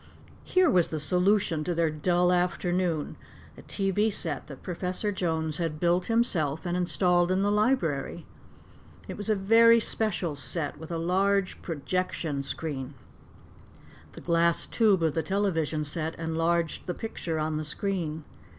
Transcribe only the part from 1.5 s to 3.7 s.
to their dull afternoon a